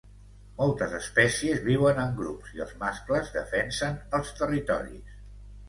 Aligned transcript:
Moltes 0.61 0.95
espècies 0.99 1.61
viuen 1.67 2.01
en 2.05 2.17
grups 2.23 2.57
i 2.57 2.65
els 2.67 2.73
mascles 2.87 3.31
defensen 3.39 4.03
els 4.21 4.35
territoris. 4.43 5.17